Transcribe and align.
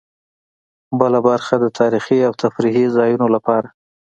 بله 0.99 1.19
برخه 1.27 1.55
د 1.59 1.65
تاریخي 1.79 2.19
او 2.27 2.33
تفریحي 2.43 2.85
ځایونو 2.95 3.27
لپاره. 3.35 3.67